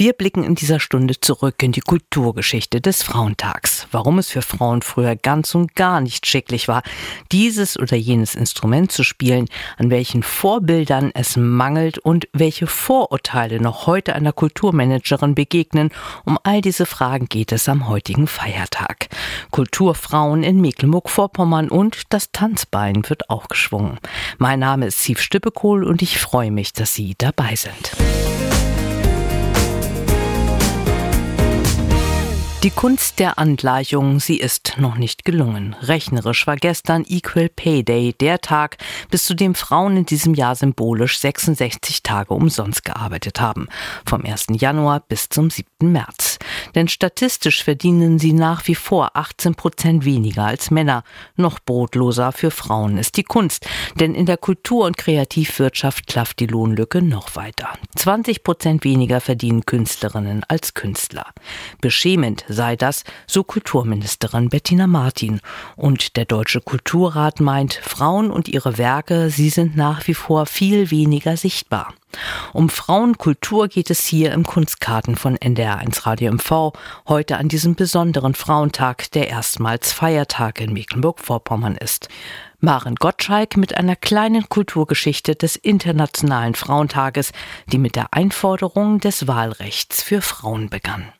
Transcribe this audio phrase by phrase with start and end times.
[0.00, 3.86] Wir blicken in dieser Stunde zurück in die Kulturgeschichte des Frauentags.
[3.92, 6.82] Warum es für Frauen früher ganz und gar nicht schicklich war,
[7.32, 9.44] dieses oder jenes Instrument zu spielen,
[9.76, 15.90] an welchen Vorbildern es mangelt und welche Vorurteile noch heute einer Kulturmanagerin begegnen.
[16.24, 19.08] Um all diese Fragen geht es am heutigen Feiertag.
[19.50, 23.98] Kulturfrauen in Mecklenburg-Vorpommern und das Tanzbein wird auch geschwungen.
[24.38, 28.49] Mein Name ist Siv Stippekohl und ich freue mich, dass Sie dabei sind.
[32.62, 35.74] Die Kunst der Angleichung, sie ist noch nicht gelungen.
[35.80, 38.76] Rechnerisch war gestern Equal Pay Day, der Tag,
[39.10, 43.68] bis zu dem Frauen in diesem Jahr symbolisch 66 Tage umsonst gearbeitet haben.
[44.04, 44.48] Vom 1.
[44.50, 45.90] Januar bis zum 7.
[45.90, 46.38] März.
[46.74, 51.02] Denn statistisch verdienen sie nach wie vor 18 Prozent weniger als Männer.
[51.36, 53.66] Noch brotloser für Frauen ist die Kunst.
[53.94, 57.70] Denn in der Kultur- und Kreativwirtschaft klafft die Lohnlücke noch weiter.
[57.96, 61.24] 20 Prozent weniger verdienen Künstlerinnen als Künstler.
[61.80, 65.40] Beschämend sei das, so Kulturministerin Bettina Martin.
[65.76, 70.90] Und der Deutsche Kulturrat meint, Frauen und ihre Werke, sie sind nach wie vor viel
[70.90, 71.94] weniger sichtbar.
[72.52, 76.72] Um Frauenkultur geht es hier im Kunstkarten von NDR1 Radio MV
[77.08, 82.08] heute an diesem besonderen Frauentag, der erstmals Feiertag in Mecklenburg-Vorpommern ist.
[82.58, 87.32] Maren Gottschalk mit einer kleinen Kulturgeschichte des Internationalen Frauentages,
[87.66, 91.12] die mit der Einforderung des Wahlrechts für Frauen begann.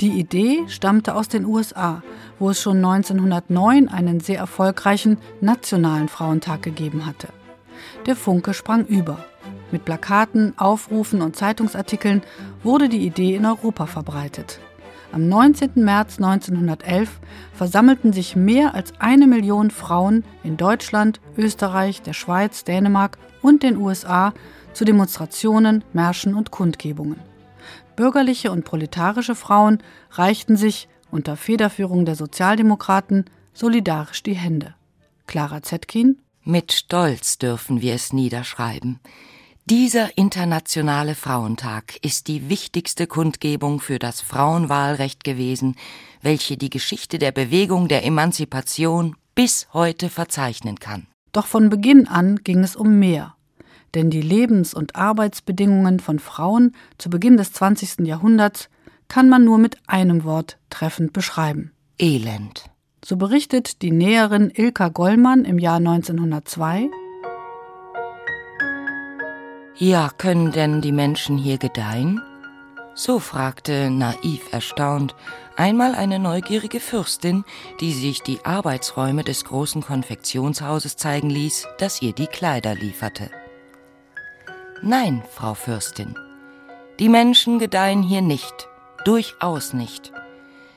[0.00, 2.02] Die Idee stammte aus den USA,
[2.38, 7.28] wo es schon 1909 einen sehr erfolgreichen nationalen Frauentag gegeben hatte.
[8.06, 9.22] Der Funke sprang über.
[9.70, 12.22] Mit Plakaten, Aufrufen und Zeitungsartikeln
[12.62, 14.58] wurde die Idee in Europa verbreitet.
[15.12, 15.72] Am 19.
[15.74, 17.20] März 1911
[17.52, 23.76] versammelten sich mehr als eine Million Frauen in Deutschland, Österreich, der Schweiz, Dänemark und den
[23.76, 24.32] USA
[24.72, 27.29] zu Demonstrationen, Märschen und Kundgebungen.
[28.00, 34.74] Bürgerliche und proletarische Frauen reichten sich unter Federführung der Sozialdemokraten solidarisch die Hände.
[35.26, 39.00] Clara Zetkin Mit Stolz dürfen wir es niederschreiben.
[39.66, 45.76] Dieser internationale Frauentag ist die wichtigste Kundgebung für das Frauenwahlrecht gewesen,
[46.22, 51.06] welche die Geschichte der Bewegung der Emanzipation bis heute verzeichnen kann.
[51.32, 53.34] Doch von Beginn an ging es um mehr
[53.94, 58.06] denn die Lebens- und Arbeitsbedingungen von Frauen zu Beginn des 20.
[58.06, 58.68] Jahrhunderts
[59.08, 61.72] kann man nur mit einem Wort treffend beschreiben.
[61.98, 62.64] Elend.
[63.04, 66.90] So berichtet die Näherin Ilka Gollmann im Jahr 1902
[69.76, 72.20] Ja, können denn die Menschen hier gedeihen?
[72.94, 75.14] So fragte, naiv erstaunt,
[75.56, 77.44] einmal eine neugierige Fürstin,
[77.80, 83.30] die sich die Arbeitsräume des großen Konfektionshauses zeigen ließ, das ihr die Kleider lieferte.
[84.82, 86.14] Nein, Frau Fürstin,
[86.98, 88.66] die Menschen gedeihen hier nicht,
[89.04, 90.10] durchaus nicht.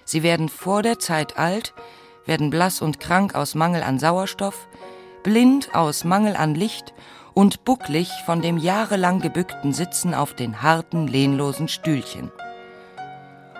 [0.03, 1.73] Sie werden vor der Zeit alt,
[2.25, 4.67] werden blass und krank aus Mangel an Sauerstoff,
[5.23, 6.93] blind aus Mangel an Licht
[7.33, 12.29] und bucklig von dem jahrelang gebückten Sitzen auf den harten, lehnlosen Stühlchen.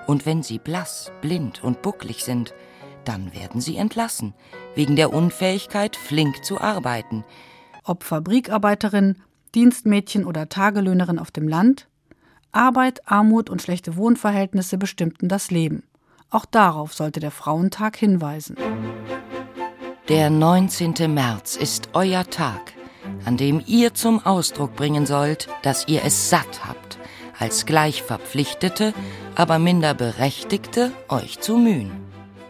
[0.08, 2.54] Und wenn sie blass, blind und bucklig sind,
[3.06, 4.34] dann werden sie entlassen,
[4.76, 7.24] wegen der Unfähigkeit, flink zu arbeiten.
[7.86, 9.22] Ob Fabrikarbeiterin,
[9.56, 11.88] Dienstmädchen oder Tagelöhnerin auf dem Land,
[12.52, 15.84] Arbeit, Armut und schlechte Wohnverhältnisse bestimmten das Leben.
[16.30, 18.58] Auch darauf sollte der Frauentag hinweisen.
[20.10, 21.14] Der 19.
[21.14, 22.74] März ist euer Tag,
[23.26, 26.98] an dem ihr zum Ausdruck bringen sollt, dass ihr es satt habt,
[27.40, 28.94] als gleich Verpflichtete,
[29.36, 31.92] aber minder Berechtigte euch zu mühen.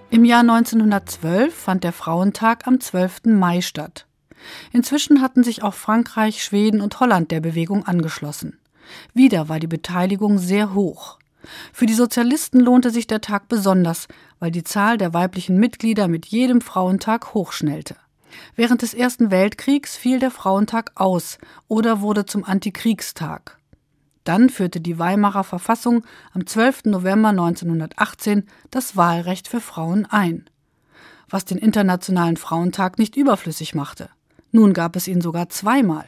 [0.09, 3.25] Im Jahr 1912 fand der Frauentag am 12.
[3.25, 4.05] Mai statt.
[4.71, 8.59] Inzwischen hatten sich auch Frankreich, Schweden und Holland der Bewegung angeschlossen.
[9.13, 11.19] Wieder war die Beteiligung sehr hoch.
[11.73, 14.07] Für die Sozialisten lohnte sich der Tag besonders,
[14.39, 17.95] weil die Zahl der weiblichen Mitglieder mit jedem Frauentag hochschnellte.
[18.55, 21.37] Während des Ersten Weltkriegs fiel der Frauentag aus
[21.67, 23.57] oder wurde zum Antikriegstag.
[24.23, 26.85] Dann führte die Weimarer Verfassung am 12.
[26.85, 30.45] November 1918 das Wahlrecht für Frauen ein,
[31.29, 34.09] was den Internationalen Frauentag nicht überflüssig machte.
[34.55, 36.05] Nun gab es ihn sogar zweimal.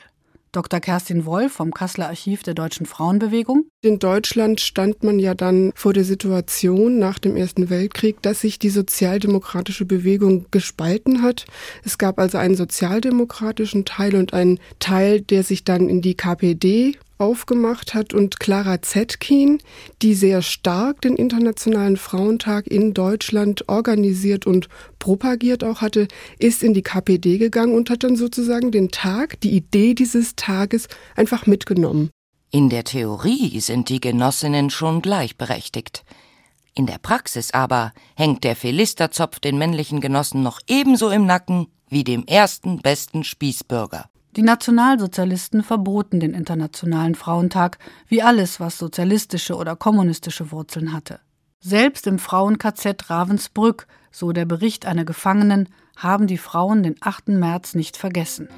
[0.52, 0.80] Dr.
[0.80, 3.66] Kerstin Wolf vom Kasseler Archiv der Deutschen Frauenbewegung.
[3.82, 8.60] In Deutschland stand man ja dann vor der Situation nach dem Ersten Weltkrieg, dass sich
[8.60, 11.46] die sozialdemokratische Bewegung gespalten hat.
[11.84, 16.96] Es gab also einen sozialdemokratischen Teil und einen Teil, der sich dann in die KPD
[17.18, 19.60] aufgemacht hat und Clara Zetkin,
[20.02, 24.68] die sehr stark den Internationalen Frauentag in Deutschland organisiert und
[25.00, 26.08] propagiert auch hatte,
[26.40, 30.88] ist in die KPD gegangen und hat dann sozusagen den Tag, die Idee dieses Tages
[31.16, 32.10] einfach mitgenommen.
[32.52, 36.06] In der Theorie sind die Genossinnen schon gleichberechtigt.
[36.74, 42.04] In der Praxis aber hängt der Philisterzopf den männlichen Genossen noch ebenso im Nacken wie
[42.04, 44.10] dem ersten besten Spießbürger.
[44.36, 47.78] Die Nationalsozialisten verboten den Internationalen Frauentag
[48.10, 51.22] wie alles, was sozialistische oder kommunistische Wurzeln hatte.
[51.62, 57.30] Selbst im Frauen-KZ Ravensbrück, so der Bericht einer Gefangenen, haben die Frauen den 8.
[57.30, 58.50] März nicht vergessen.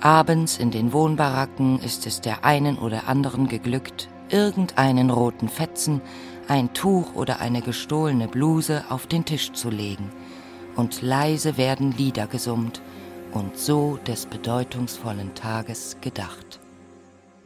[0.00, 6.00] Abends in den Wohnbaracken ist es der einen oder anderen geglückt, irgendeinen roten Fetzen,
[6.48, 10.10] ein Tuch oder eine gestohlene Bluse auf den Tisch zu legen.
[10.74, 12.82] Und leise werden Lieder gesummt
[13.36, 16.58] und so des bedeutungsvollen Tages gedacht.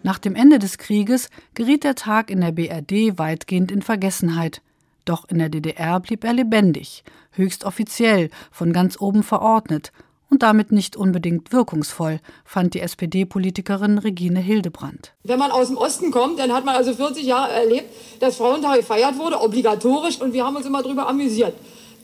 [0.05, 4.63] Nach dem Ende des Krieges geriet der Tag in der BRD weitgehend in Vergessenheit.
[5.05, 7.03] Doch in der DDR blieb er lebendig,
[7.33, 9.91] höchst offiziell, von ganz oben verordnet
[10.31, 15.13] und damit nicht unbedingt wirkungsvoll, fand die SPD-Politikerin Regine Hildebrandt.
[15.25, 18.77] Wenn man aus dem Osten kommt, dann hat man also 40 Jahre erlebt, dass Frauentag
[18.77, 21.55] gefeiert wurde, obligatorisch, und wir haben uns immer darüber amüsiert.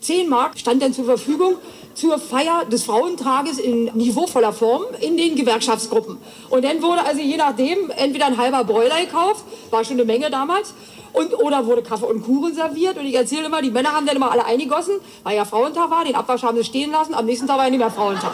[0.01, 1.57] 10 Mark stand dann zur Verfügung
[1.95, 6.19] zur Feier des Frauentages in niveauvoller Form in den Gewerkschaftsgruppen.
[6.51, 10.31] Und dann wurde also je nachdem entweder ein halber Bräuler gekauft, war schon eine Menge
[10.31, 10.75] damals,
[11.17, 12.99] und, oder wurde Kaffee und Kuchen serviert.
[12.99, 16.05] Und ich erzähle immer, die Männer haben dann immer alle eingegossen, weil ja Frauentag war,
[16.05, 18.33] den Abwasch haben sie stehen lassen, am nächsten Tag war ja nicht mehr Frauentag.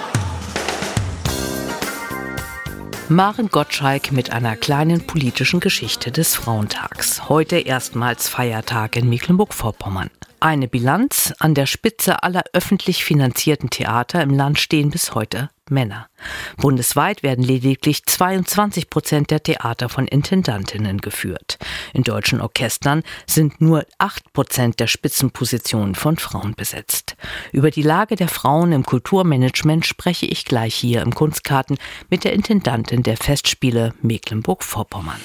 [3.09, 7.29] Maren Gottschalk mit einer kleinen politischen Geschichte des Frauentags.
[7.29, 10.11] Heute erstmals Feiertag in Mecklenburg-Vorpommern.
[10.43, 11.33] Eine Bilanz.
[11.39, 16.09] An der Spitze aller öffentlich finanzierten Theater im Land stehen bis heute Männer.
[16.57, 21.59] Bundesweit werden lediglich 22 Prozent der Theater von Intendantinnen geführt.
[21.95, 27.15] In deutschen Orchestern sind nur 8 Prozent der Spitzenpositionen von Frauen besetzt.
[27.53, 31.79] Über die Lage der Frauen im Kulturmanagement spreche ich gleich hier im Kunstkarten
[32.11, 35.21] mit der Intendantin der Festspiele Mecklenburg-Vorpommern.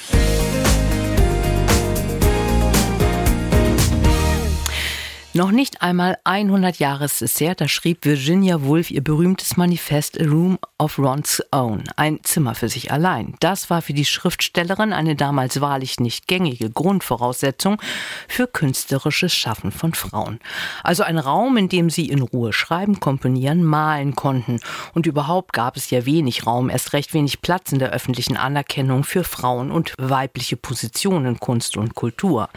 [5.38, 10.20] Noch nicht einmal 100 Jahre ist es her, da schrieb Virginia Woolf ihr berühmtes Manifest
[10.20, 13.36] A Room of Ron's Own, ein Zimmer für sich allein.
[13.40, 17.80] Das war für die Schriftstellerin eine damals wahrlich nicht gängige Grundvoraussetzung
[18.28, 20.40] für künstlerisches Schaffen von Frauen.
[20.82, 24.60] Also ein Raum, in dem sie in Ruhe schreiben, komponieren, malen konnten.
[24.96, 29.04] Und überhaupt gab es ja wenig Raum, erst recht wenig Platz in der öffentlichen Anerkennung
[29.04, 32.50] für Frauen und weibliche Positionen in Kunst und Kultur.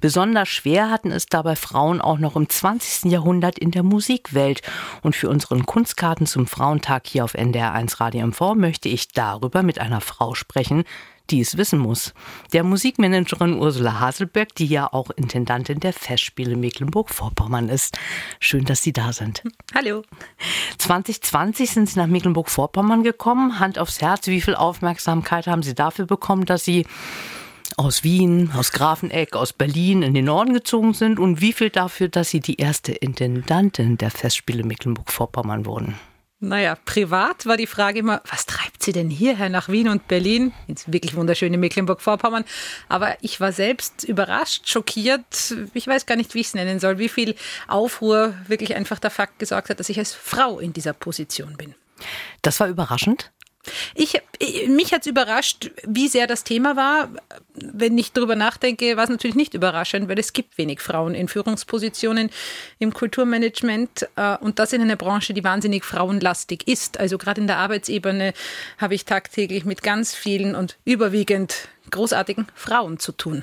[0.00, 3.10] Besonders schwer hatten es dabei Frauen auch noch im 20.
[3.10, 4.62] Jahrhundert in der Musikwelt.
[5.02, 9.80] Und für unseren Kunstkarten zum Frauentag hier auf NDR1 Radio MV möchte ich darüber mit
[9.80, 10.84] einer Frau sprechen,
[11.30, 12.12] die es wissen muss.
[12.52, 17.96] Der Musikmanagerin Ursula Haselberg, die ja auch Intendantin der Festspiele Mecklenburg-Vorpommern ist.
[18.40, 19.42] Schön, dass Sie da sind.
[19.74, 20.02] Hallo.
[20.78, 23.60] 2020 sind Sie nach Mecklenburg-Vorpommern gekommen.
[23.60, 26.86] Hand aufs Herz, wie viel Aufmerksamkeit haben Sie dafür bekommen, dass Sie
[27.80, 32.08] aus Wien, aus Grafeneck, aus Berlin in den Norden gezogen sind und wie viel dafür,
[32.08, 35.98] dass Sie die erste Intendantin der Festspiele Mecklenburg-Vorpommern wurden?
[36.40, 40.52] Naja, privat war die Frage immer, was treibt sie denn hierher nach Wien und Berlin?
[40.68, 42.44] Ins wirklich wunderschöne Mecklenburg-Vorpommern.
[42.88, 45.54] Aber ich war selbst überrascht, schockiert.
[45.74, 47.34] Ich weiß gar nicht, wie ich es nennen soll, wie viel
[47.68, 51.74] Aufruhr wirklich einfach der Fakt gesorgt hat, dass ich als Frau in dieser Position bin.
[52.40, 53.30] Das war überraschend?
[53.94, 54.20] Ich,
[54.68, 57.10] mich hat es überrascht, wie sehr das Thema war.
[57.54, 61.28] Wenn ich darüber nachdenke, war es natürlich nicht überraschend, weil es gibt wenig Frauen in
[61.28, 62.30] Führungspositionen
[62.78, 66.98] im Kulturmanagement äh, und das in einer Branche, die wahnsinnig frauenlastig ist.
[66.98, 68.32] Also gerade in der Arbeitsebene
[68.78, 73.42] habe ich tagtäglich mit ganz vielen und überwiegend großartigen Frauen zu tun.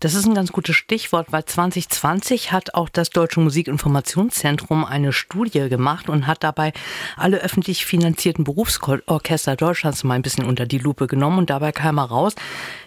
[0.00, 5.68] Das ist ein ganz gutes Stichwort, weil 2020 hat auch das Deutsche Musikinformationszentrum eine Studie
[5.68, 6.72] gemacht und hat dabei
[7.16, 11.38] alle öffentlich finanzierten Berufsorchester Deutschlands mal ein bisschen unter die Lupe genommen.
[11.38, 12.34] Und dabei kam heraus,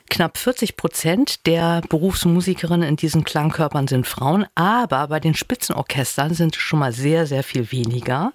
[0.10, 6.56] Knapp 40 Prozent der Berufsmusikerinnen in diesen Klangkörpern sind Frauen, aber bei den Spitzenorchestern sind
[6.56, 8.32] es schon mal sehr, sehr viel weniger.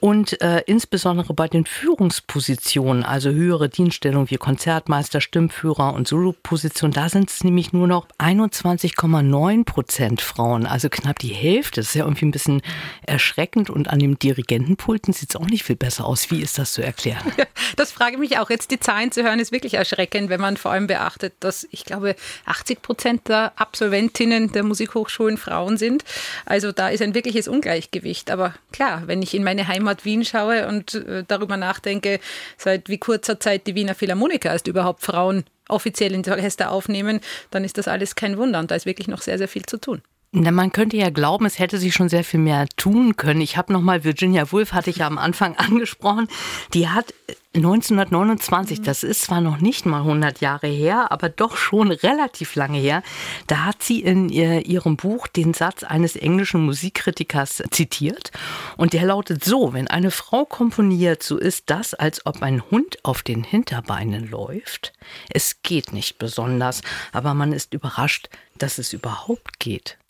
[0.00, 7.08] Und äh, insbesondere bei den Führungspositionen, also höhere Dienststellungen wie Konzertmeister, Stimmführer und Solopositionen, da
[7.08, 11.80] sind es nämlich nur noch 21,9 Prozent Frauen, also knapp die Hälfte.
[11.80, 12.62] Das ist ja irgendwie ein bisschen
[13.06, 16.30] erschreckend und an dem Dirigentenpulten sieht es auch nicht viel besser aus.
[16.30, 17.32] Wie ist das zu erklären?
[17.76, 18.50] das frage ich mich auch.
[18.50, 21.66] Jetzt die Zahlen zu hören, ist wirklich erschreckend, wenn man vor allem beachtet, beachtet, dass
[21.70, 26.04] ich glaube 80 Prozent der Absolventinnen der Musikhochschulen Frauen sind.
[26.44, 28.30] Also da ist ein wirkliches Ungleichgewicht.
[28.30, 32.18] Aber klar, wenn ich in meine Heimat Wien schaue und äh, darüber nachdenke,
[32.58, 37.20] seit wie kurzer Zeit die Wiener Philharmoniker erst überhaupt Frauen offiziell ins Orchester aufnehmen,
[37.50, 39.78] dann ist das alles kein Wunder und da ist wirklich noch sehr, sehr viel zu
[39.78, 40.02] tun.
[40.38, 43.40] Na, man könnte ja glauben, es hätte sie schon sehr viel mehr tun können.
[43.40, 46.28] Ich habe nochmal Virginia Woolf, hatte ich ja am Anfang angesprochen.
[46.74, 47.14] Die hat
[47.54, 52.76] 1929, das ist zwar noch nicht mal 100 Jahre her, aber doch schon relativ lange
[52.76, 53.02] her,
[53.46, 58.30] da hat sie in ihrem Buch den Satz eines englischen Musikkritikers zitiert.
[58.76, 62.98] Und der lautet so, wenn eine Frau komponiert, so ist das, als ob ein Hund
[63.04, 64.92] auf den Hinterbeinen läuft.
[65.30, 68.28] Es geht nicht besonders, aber man ist überrascht,
[68.58, 69.96] dass es überhaupt geht.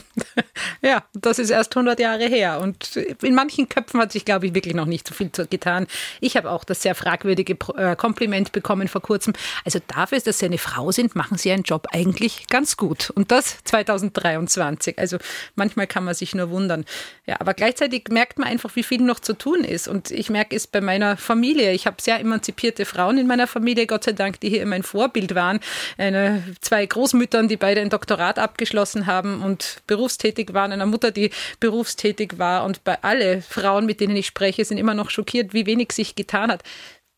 [0.82, 2.60] ja, das ist erst 100 Jahre her.
[2.60, 5.86] Und in manchen Köpfen hat sich, glaube ich, wirklich noch nicht so viel getan.
[6.20, 9.34] Ich habe auch das sehr fragwürdige äh, Kompliment bekommen vor kurzem.
[9.64, 13.10] Also dafür, dass Sie eine Frau sind, machen Sie Ihren Job eigentlich ganz gut.
[13.10, 14.98] Und das 2023.
[14.98, 15.18] Also
[15.54, 16.84] manchmal kann man sich nur wundern.
[17.26, 19.88] Ja, aber gleichzeitig merkt man einfach, wie viel noch zu tun ist.
[19.88, 21.72] Und ich merke es bei meiner Familie.
[21.72, 25.34] Ich habe sehr emanzipierte Frauen in meiner Familie, Gott sei Dank, die hier mein Vorbild
[25.34, 25.60] waren.
[25.98, 31.30] Eine, zwei Großmüttern, die beide ein Doktorat abgeschlossen haben und berufstätig waren, einer Mutter, die
[31.60, 32.64] berufstätig war.
[32.64, 36.14] Und bei alle Frauen, mit denen ich spreche, sind immer noch schockiert, wie wenig sich
[36.14, 36.62] getan hat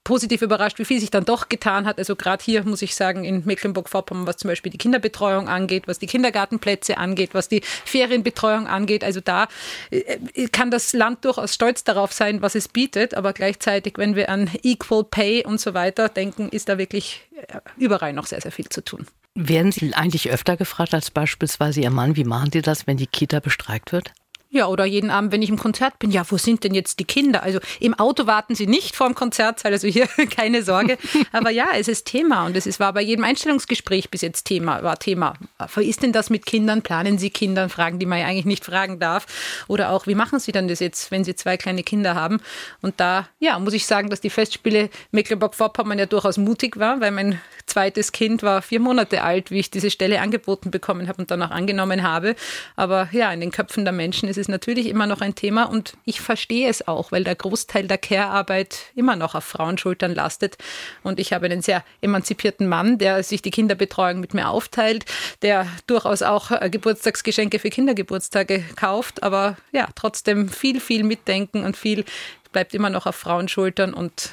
[0.04, 1.98] positiv überrascht, wie viel sich dann doch getan hat.
[1.98, 5.98] Also gerade hier muss ich sagen, in Mecklenburg-Vorpommern, was zum Beispiel die Kinderbetreuung angeht, was
[5.98, 9.02] die Kindergartenplätze angeht, was die Ferienbetreuung angeht.
[9.02, 9.48] Also da
[9.90, 13.14] äh, kann das Land durchaus stolz darauf sein, was es bietet.
[13.14, 17.60] Aber gleichzeitig, wenn wir an Equal Pay und so weiter denken, ist da wirklich äh,
[17.78, 19.06] überall noch sehr, sehr viel zu tun.
[19.36, 23.08] Werden Sie eigentlich öfter gefragt als beispielsweise Ihr Mann, wie machen Sie das, wenn die
[23.08, 24.12] Kita bestreikt wird?
[24.54, 27.04] Ja, oder jeden Abend, wenn ich im Konzert bin, ja, wo sind denn jetzt die
[27.04, 27.42] Kinder?
[27.42, 30.96] Also im Auto warten sie nicht vor dem Konzertsaal, also hier keine Sorge.
[31.32, 34.84] Aber ja, es ist Thema und es ist, war bei jedem Einstellungsgespräch bis jetzt Thema,
[34.84, 35.34] war Thema.
[35.74, 36.82] Wie ist denn das mit Kindern?
[36.82, 37.68] Planen Sie Kindern?
[37.68, 39.26] Fragen, die man ja eigentlich nicht fragen darf.
[39.66, 42.40] Oder auch, wie machen Sie dann das jetzt, wenn Sie zwei kleine Kinder haben?
[42.80, 47.10] Und da, ja, muss ich sagen, dass die Festspiele Mecklenburg-Vorpommern ja durchaus mutig war, weil
[47.10, 51.32] mein zweites Kind war vier Monate alt, wie ich diese Stelle angeboten bekommen habe und
[51.32, 52.36] dann auch angenommen habe.
[52.76, 55.64] Aber ja, in den Köpfen der Menschen ist es ist natürlich immer noch ein Thema
[55.64, 60.58] und ich verstehe es auch, weil der Großteil der Care-Arbeit immer noch auf Frauenschultern lastet.
[61.02, 65.06] Und ich habe einen sehr emanzipierten Mann, der sich die Kinderbetreuung mit mir aufteilt,
[65.40, 71.74] der durchaus auch äh, Geburtstagsgeschenke für Kindergeburtstage kauft, aber ja, trotzdem viel, viel mitdenken und
[71.74, 72.04] viel
[72.52, 74.30] bleibt immer noch auf Frauenschultern und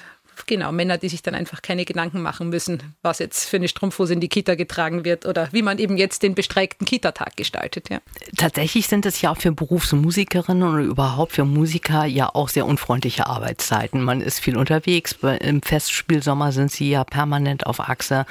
[0.47, 4.13] genau, Männer, die sich dann einfach keine Gedanken machen müssen, was jetzt für eine Strumpfhose
[4.13, 7.89] in die Kita getragen wird oder wie man eben jetzt den bestreikten Kita-Tag gestaltet.
[7.89, 7.99] Ja.
[8.37, 13.27] Tatsächlich sind es ja auch für Berufsmusikerinnen und überhaupt für Musiker ja auch sehr unfreundliche
[13.27, 14.03] Arbeitszeiten.
[14.03, 15.17] Man ist viel unterwegs.
[15.41, 18.25] Im Festspielsommer sind sie ja permanent auf Achse.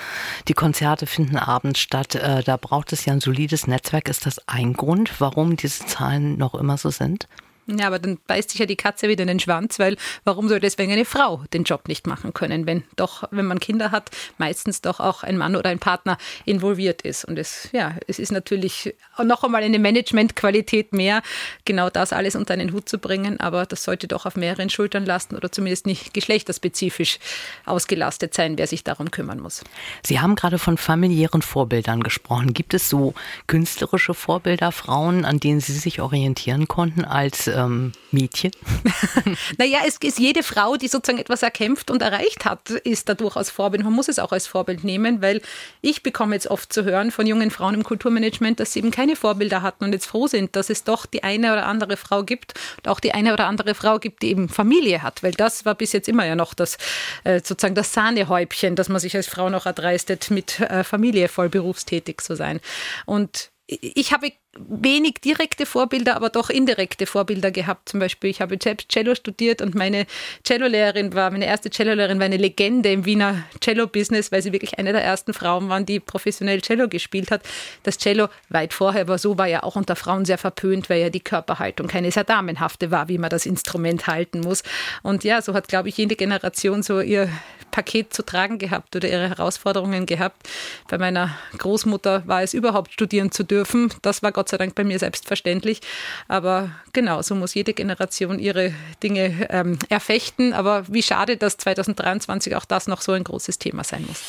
[0.49, 2.15] Die Konzerte finden abends statt.
[2.15, 4.09] Äh, da braucht es ja ein solides Netzwerk.
[4.09, 7.27] Ist das ein Grund, warum diese Zahlen noch immer so sind?
[7.79, 10.61] Ja, aber dann beißt sich ja die Katze wieder in den Schwanz, weil warum soll
[10.61, 14.81] deswegen eine Frau den Job nicht machen können, wenn doch, wenn man Kinder hat, meistens
[14.81, 17.25] doch auch ein Mann oder ein Partner involviert ist.
[17.25, 21.23] Und es, ja, es ist natürlich noch einmal eine Managementqualität mehr,
[21.65, 25.05] genau das alles unter einen Hut zu bringen, aber das sollte doch auf mehreren Schultern
[25.05, 27.19] lasten oder zumindest nicht geschlechterspezifisch
[27.67, 29.63] ausgelastet sein, wer sich darum kümmern muss.
[30.05, 32.55] Sie haben gerade von familiären Vorbildern gesprochen.
[32.55, 33.15] Gibt es so
[33.47, 38.51] künstlerische Vorbilder, Frauen, an denen Sie sich orientieren konnten als ähm, Mädchen?
[39.59, 43.51] naja, es ist jede Frau, die sozusagen etwas erkämpft und erreicht hat, ist da durchaus
[43.51, 43.85] Vorbild.
[43.85, 45.41] Man muss es auch als Vorbild nehmen, weil
[45.81, 49.17] ich bekomme jetzt oft zu hören von jungen Frauen im Kulturmanagement, dass sie eben keine
[49.17, 52.55] Vorbilder hatten und jetzt froh sind, dass es doch die eine oder andere Frau gibt
[52.79, 55.75] und auch die eine oder andere Frau gibt, die eben Familie hat, weil das war
[55.75, 56.79] bis jetzt immer ja noch das
[57.25, 61.49] äh, sozusagen das Sahnehäubchen, dass man sich als Frau noch erdreistet, mit äh, Familie voll
[61.49, 62.61] berufstätig zu sein.
[63.07, 67.89] Und ich habe wenig direkte Vorbilder, aber doch indirekte Vorbilder gehabt.
[67.89, 70.07] Zum Beispiel, ich habe selbst Cello studiert und meine
[70.45, 74.93] Cellolehrerin war, meine erste Cellolehrerin war eine Legende im Wiener Cello-Business, weil sie wirklich eine
[74.93, 77.43] der ersten Frauen waren, die professionell Cello gespielt hat.
[77.85, 81.11] Das Cello weit vorher war so, war ja auch unter Frauen sehr verpönt, weil ja
[81.11, 84.65] die Körperhaltung keine sehr damenhafte war, wie man das Instrument halten muss.
[85.03, 87.29] Und ja, so hat, glaube ich, jede Generation so ihr
[87.71, 90.49] Paket zu tragen gehabt oder ihre Herausforderungen gehabt.
[90.89, 93.93] Bei meiner Großmutter war es überhaupt studieren zu dürfen.
[94.03, 95.83] Das war Gott sei Dank bei mir selbstverständlich.
[96.27, 100.55] Aber genau, so muss jede Generation ihre Dinge ähm, erfechten.
[100.55, 104.23] Aber wie schade, dass 2023 auch das noch so ein großes Thema sein muss.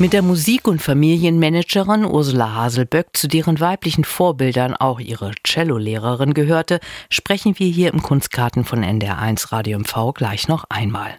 [0.00, 6.80] Mit der Musik- und Familienmanagerin Ursula Haselböck, zu deren weiblichen Vorbildern auch ihre Cellolehrerin gehörte,
[7.10, 11.18] sprechen wir hier im Kunstkarten von NDR1 Radio MV gleich noch einmal.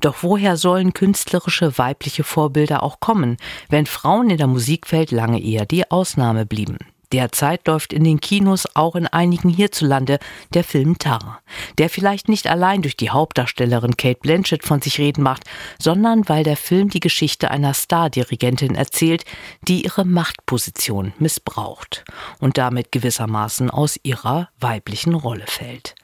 [0.00, 3.36] Doch woher sollen künstlerische weibliche Vorbilder auch kommen,
[3.68, 6.78] wenn Frauen in der Musikwelt lange eher die Ausnahme blieben?
[7.12, 10.18] Derzeit läuft in den Kinos auch in einigen hierzulande
[10.54, 11.40] der Film Tar,
[11.78, 15.44] der vielleicht nicht allein durch die Hauptdarstellerin Kate Blanchett von sich reden macht,
[15.78, 19.24] sondern weil der Film die Geschichte einer Stardirigentin erzählt,
[19.68, 22.04] die ihre Machtposition missbraucht
[22.40, 25.94] und damit gewissermaßen aus ihrer weiblichen Rolle fällt.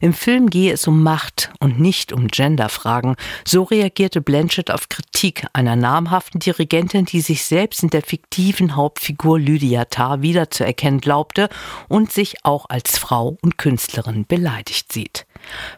[0.00, 3.16] Im Film gehe es um Macht und nicht um Genderfragen.
[3.46, 9.38] So reagierte Blanchett auf Kritik einer namhaften Dirigentin, die sich selbst in der fiktiven Hauptfigur
[9.38, 10.22] Lydia Tarr
[10.58, 11.48] wiederzuerkennen glaubte
[11.88, 15.26] und sich auch als Frau und Künstlerin beleidigt sieht.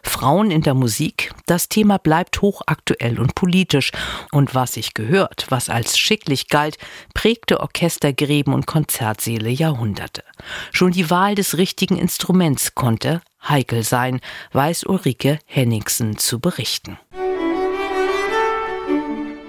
[0.03, 3.91] Frauen in der Musik, das Thema bleibt hochaktuell und politisch.
[4.31, 6.77] Und was sich gehört, was als schicklich galt,
[7.13, 10.23] prägte Orchestergräben und Konzertsäle Jahrhunderte.
[10.71, 14.19] Schon die Wahl des richtigen Instruments konnte heikel sein,
[14.51, 16.97] weiß Ulrike Henningsen zu berichten.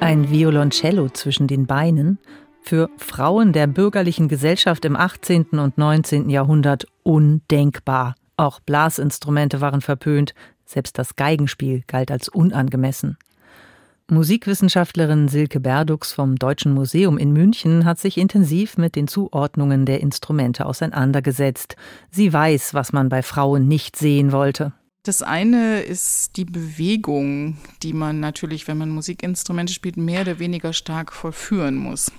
[0.01, 2.19] Ein Violoncello zwischen den Beinen,
[2.63, 5.47] für Frauen der bürgerlichen Gesellschaft im 18.
[5.59, 6.31] und 19.
[6.31, 8.15] Jahrhundert undenkbar.
[8.37, 13.19] Auch Blasinstrumente waren verpönt, selbst das Geigenspiel galt als unangemessen.
[14.11, 20.01] Musikwissenschaftlerin Silke Berdux vom Deutschen Museum in München hat sich intensiv mit den Zuordnungen der
[20.01, 21.77] Instrumente auseinandergesetzt.
[22.11, 24.73] Sie weiß, was man bei Frauen nicht sehen wollte.
[25.05, 30.73] Das eine ist die Bewegung, die man natürlich, wenn man Musikinstrumente spielt, mehr oder weniger
[30.73, 32.13] stark vollführen muss.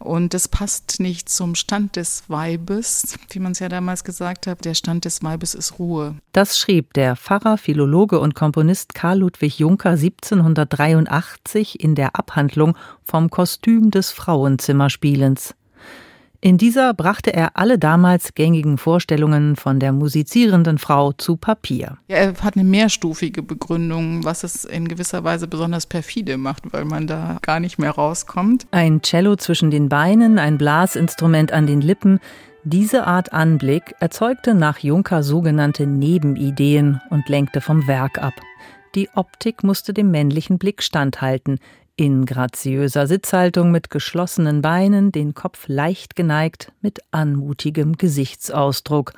[0.00, 4.64] Und das passt nicht zum Stand des Weibes, wie man es ja damals gesagt hat.
[4.64, 6.16] Der Stand des Weibes ist Ruhe.
[6.32, 13.30] Das schrieb der Pfarrer, Philologe und Komponist Karl Ludwig Juncker 1783 in der Abhandlung vom
[13.30, 15.54] Kostüm des Frauenzimmerspielens.
[16.46, 21.98] In dieser brachte er alle damals gängigen Vorstellungen von der musizierenden Frau zu Papier.
[22.06, 26.84] Ja, er hat eine mehrstufige Begründung, was es in gewisser Weise besonders perfide macht, weil
[26.84, 28.68] man da gar nicht mehr rauskommt.
[28.70, 32.20] Ein Cello zwischen den Beinen, ein Blasinstrument an den Lippen,
[32.62, 38.34] diese Art Anblick erzeugte nach Juncker sogenannte Nebenideen und lenkte vom Werk ab.
[38.94, 41.58] Die Optik musste dem männlichen Blick standhalten,
[41.96, 49.14] in graziöser Sitzhaltung mit geschlossenen Beinen, den Kopf leicht geneigt, mit anmutigem Gesichtsausdruck.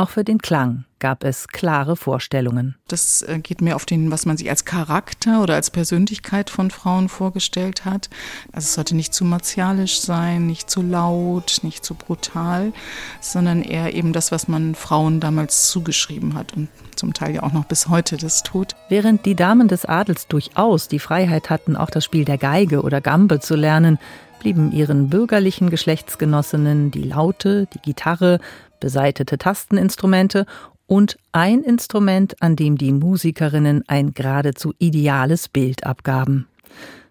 [0.00, 2.74] Auch für den Klang gab es klare Vorstellungen.
[2.88, 6.70] Das äh, geht mehr auf den, was man sich als Charakter oder als Persönlichkeit von
[6.70, 8.08] Frauen vorgestellt hat.
[8.50, 12.72] Also es sollte nicht zu martialisch sein, nicht zu laut, nicht zu brutal,
[13.20, 17.52] sondern eher eben das, was man Frauen damals zugeschrieben hat und zum Teil ja auch
[17.52, 18.76] noch bis heute das tut.
[18.88, 23.02] Während die Damen des Adels durchaus die Freiheit hatten, auch das Spiel der Geige oder
[23.02, 23.98] Gambe zu lernen,
[24.38, 28.40] blieben ihren bürgerlichen Geschlechtsgenossinnen die Laute, die Gitarre,
[28.80, 30.46] beseitete Tasteninstrumente
[30.86, 36.48] und ein Instrument, an dem die Musikerinnen ein geradezu ideales Bild abgaben.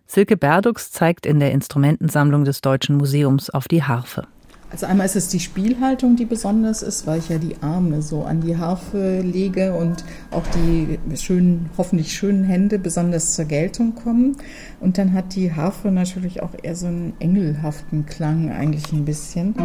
[0.06, 4.28] Silke Berdux zeigt in der Instrumentensammlung des Deutschen Museums auf die Harfe.
[4.72, 8.24] Also einmal ist es die Spielhaltung, die besonders ist, weil ich ja die Arme so
[8.24, 14.38] an die Harfe lege und auch die schönen, hoffentlich schönen Hände besonders zur Geltung kommen.
[14.80, 19.56] Und dann hat die Harfe natürlich auch eher so einen engelhaften Klang eigentlich ein bisschen.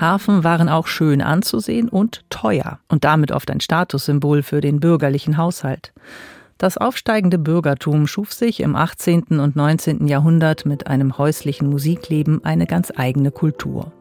[0.00, 5.36] Harfen waren auch schön anzusehen und teuer und damit oft ein Statussymbol für den bürgerlichen
[5.36, 5.92] Haushalt.
[6.58, 9.40] Das aufsteigende Bürgertum schuf sich im 18.
[9.40, 10.06] und 19.
[10.06, 13.92] Jahrhundert mit einem häuslichen Musikleben eine ganz eigene Kultur.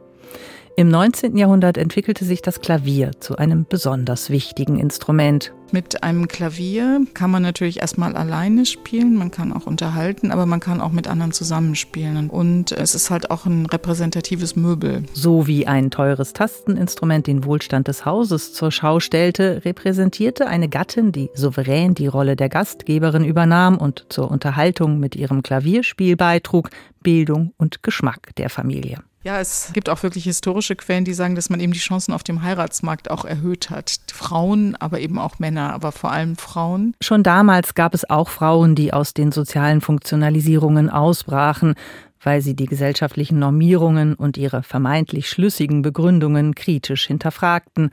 [0.79, 1.35] Im 19.
[1.35, 5.51] Jahrhundert entwickelte sich das Klavier zu einem besonders wichtigen Instrument.
[5.73, 10.61] Mit einem Klavier kann man natürlich erstmal alleine spielen, man kann auch unterhalten, aber man
[10.61, 12.29] kann auch mit anderen zusammenspielen.
[12.29, 15.03] Und es ist halt auch ein repräsentatives Möbel.
[15.11, 21.11] So wie ein teures Tasteninstrument den Wohlstand des Hauses zur Schau stellte, repräsentierte eine Gattin,
[21.11, 26.69] die souverän die Rolle der Gastgeberin übernahm und zur Unterhaltung mit ihrem Klavierspiel beitrug,
[27.03, 28.99] Bildung und Geschmack der Familie.
[29.21, 32.23] Ja, es gibt auch wirklich historische Quellen, die sagen, dass man eben die Chancen auf
[32.23, 33.97] dem Heiratsmarkt auch erhöht hat.
[34.13, 36.93] Frauen, aber eben auch Männer, aber vor allem Frauen.
[37.01, 41.75] Schon damals gab es auch Frauen, die aus den sozialen Funktionalisierungen ausbrachen,
[42.23, 47.91] weil sie die gesellschaftlichen Normierungen und ihre vermeintlich schlüssigen Begründungen kritisch hinterfragten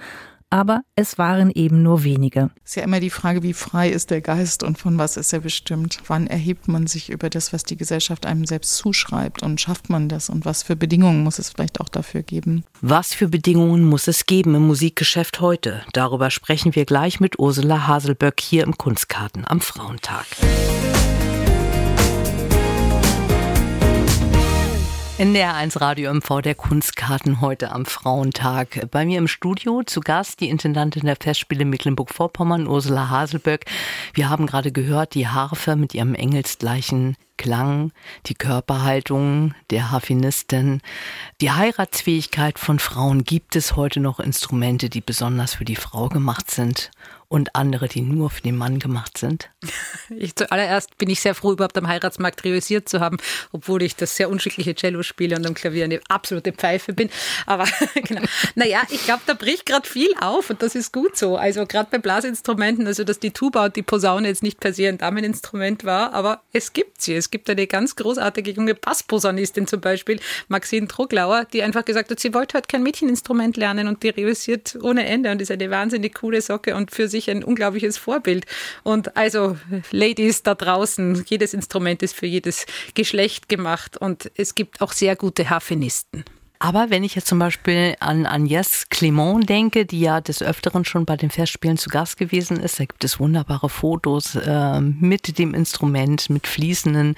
[0.51, 2.51] aber es waren eben nur wenige.
[2.65, 5.33] Es ist ja immer die Frage, wie frei ist der Geist und von was ist
[5.33, 6.01] er bestimmt?
[6.07, 10.09] Wann erhebt man sich über das, was die Gesellschaft einem selbst zuschreibt und schafft man
[10.09, 12.65] das und was für Bedingungen muss es vielleicht auch dafür geben?
[12.81, 15.83] Was für Bedingungen muss es geben im Musikgeschäft heute?
[15.93, 20.27] Darüber sprechen wir gleich mit Ursula Haselböck hier im Kunstkarten am Frauentag.
[25.19, 28.91] NDR1 Radio MV der Kunstkarten heute am Frauentag.
[28.91, 33.65] Bei mir im Studio zu Gast die Intendantin der Festspiele Mecklenburg-Vorpommern, Ursula Haselböck.
[34.13, 37.93] Wir haben gerade gehört, die Harfe mit ihrem engelsgleichen Klang,
[38.27, 40.83] die Körperhaltung der Harfenistin,
[41.41, 43.25] die Heiratsfähigkeit von Frauen.
[43.25, 46.91] Gibt es heute noch Instrumente, die besonders für die Frau gemacht sind?
[47.29, 49.51] Und andere, die nur für den Mann gemacht sind?
[50.09, 53.17] Ich, zuallererst bin ich sehr froh, überhaupt am Heiratsmarkt realisiert zu haben,
[53.51, 57.11] obwohl ich das sehr unschickliche Cello spiele und am Klavier eine absolute Pfeife bin.
[57.45, 58.23] Aber genau.
[58.55, 61.37] Naja, ich glaube, da bricht gerade viel auf und das ist gut so.
[61.37, 64.89] Also gerade bei Blasinstrumenten, also dass die Tuba und die Posaune jetzt nicht per se
[64.89, 67.15] ein Dameninstrument war, aber es gibt sie.
[67.15, 72.21] Es gibt eine ganz großartige junge Passposaunistin zum Beispiel, Maxine Troglauer, die einfach gesagt hat,
[72.21, 76.15] sie wollte halt kein Mädcheninstrument lernen und die realisiert ohne Ende und ist eine wahnsinnig
[76.15, 78.47] coole Socke und für sie sich ein unglaubliches Vorbild.
[78.83, 79.57] Und also,
[79.91, 85.17] Ladies da draußen, jedes Instrument ist für jedes Geschlecht gemacht und es gibt auch sehr
[85.17, 86.25] gute Harfenisten.
[86.59, 91.05] Aber wenn ich jetzt zum Beispiel an Agnès Clément denke, die ja des Öfteren schon
[91.05, 95.53] bei den Festspielen zu Gast gewesen ist, da gibt es wunderbare Fotos äh, mit dem
[95.53, 97.15] Instrument, mit fließenden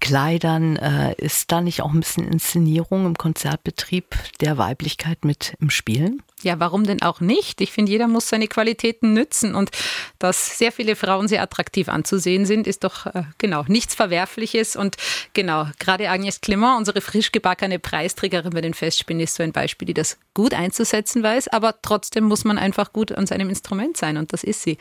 [0.00, 0.76] Kleidern.
[0.76, 6.18] Äh, ist da nicht auch ein bisschen Inszenierung im Konzertbetrieb der Weiblichkeit mit im Spiel?
[6.42, 7.60] Ja, warum denn auch nicht?
[7.60, 9.70] Ich finde, jeder muss seine Qualitäten nützen und
[10.18, 14.96] dass sehr viele Frauen sehr attraktiv anzusehen sind, ist doch äh, genau nichts Verwerfliches und
[15.34, 19.86] genau, gerade Agnes Clement, unsere frisch gebackene Preisträgerin bei den Festspielen, ist so ein Beispiel,
[19.86, 24.16] die das gut einzusetzen weiß, aber trotzdem muss man einfach gut an seinem Instrument sein
[24.16, 24.78] und das ist sie.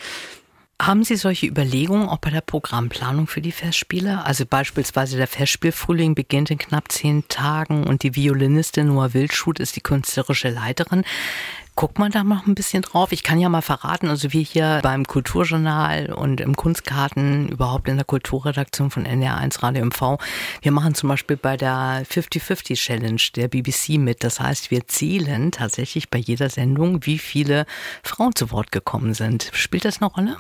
[0.82, 4.26] Haben Sie solche Überlegungen auch bei der Programmplanung für die Festspiele?
[4.26, 9.76] Also beispielsweise der Festspielfrühling beginnt in knapp zehn Tagen und die Violinistin Noah Wildschut ist
[9.76, 11.04] die künstlerische Leiterin.
[11.76, 13.12] Guckt man da noch ein bisschen drauf?
[13.12, 17.98] Ich kann ja mal verraten, also wir hier beim Kulturjournal und im Kunstkarten, überhaupt in
[17.98, 20.18] der Kulturredaktion von NR1 Radio MV,
[20.64, 24.24] wir machen zum Beispiel bei der 50-50 Challenge der BBC mit.
[24.24, 27.68] Das heißt, wir zählen tatsächlich bei jeder Sendung, wie viele
[28.02, 29.52] Frauen zu Wort gekommen sind.
[29.54, 30.38] Spielt das eine Rolle?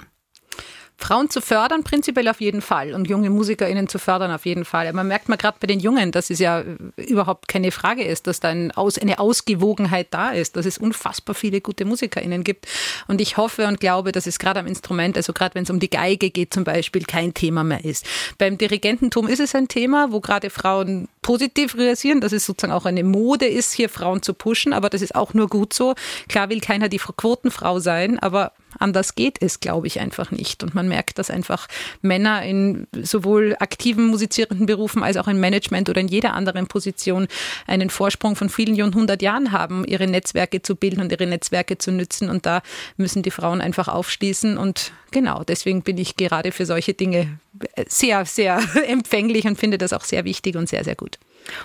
[1.01, 4.91] Frauen zu fördern, prinzipiell auf jeden Fall und junge MusikerInnen zu fördern, auf jeden Fall.
[4.93, 6.63] Man merkt mal gerade bei den Jungen, dass es ja
[6.95, 11.35] überhaupt keine Frage ist, dass da ein Aus, eine Ausgewogenheit da ist, dass es unfassbar
[11.35, 12.67] viele gute MusikerInnen gibt.
[13.07, 15.79] Und ich hoffe und glaube, dass es gerade am Instrument, also gerade wenn es um
[15.79, 18.05] die Geige geht zum Beispiel, kein Thema mehr ist.
[18.37, 22.85] Beim Dirigententum ist es ein Thema, wo gerade Frauen positiv realisieren, dass es sozusagen auch
[22.85, 25.95] eine Mode ist, hier Frauen zu pushen, aber das ist auch nur gut so.
[26.27, 30.63] Klar will keiner die Quotenfrau sein, aber anders geht es, glaube ich, einfach nicht.
[30.63, 31.67] Und man merkt, dass einfach
[32.01, 37.27] Männer in sowohl aktiven musizierenden Berufen als auch im Management oder in jeder anderen Position
[37.67, 41.91] einen Vorsprung von vielen Jahrhundert Jahren haben, ihre Netzwerke zu bilden und ihre Netzwerke zu
[41.91, 42.29] nützen.
[42.29, 42.61] Und da
[42.97, 44.57] müssen die Frauen einfach aufschließen.
[44.57, 47.39] Und genau, deswegen bin ich gerade für solche Dinge
[47.87, 51.10] sehr, sehr empfänglich und finde das auch sehr wichtig und sehr, sehr gut.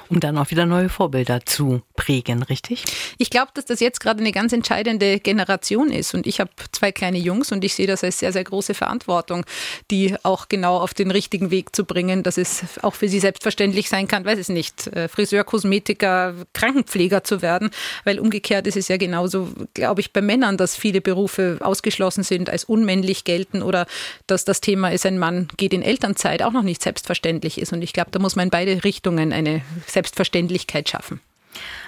[0.09, 2.85] Um dann auch wieder neue Vorbilder zu prägen, richtig?
[3.19, 6.15] Ich glaube, dass das jetzt gerade eine ganz entscheidende Generation ist.
[6.15, 9.45] Und ich habe zwei kleine Jungs und ich sehe das als sehr, sehr große Verantwortung,
[9.91, 13.89] die auch genau auf den richtigen Weg zu bringen, dass es auch für sie selbstverständlich
[13.89, 17.71] sein kann, weiß es nicht, äh, Friseur, Kosmetiker, Krankenpfleger zu werden.
[18.05, 22.51] Weil umgekehrt ist es ja genauso, glaube ich, bei Männern, dass viele Berufe ausgeschlossen sind,
[22.51, 23.87] als unmännlich gelten oder
[24.27, 27.73] dass das Thema ist, ein Mann geht in Elternzeit, auch noch nicht selbstverständlich ist.
[27.73, 31.21] Und ich glaube, da muss man in beide Richtungen eine Selbstverständlichkeit schaffen.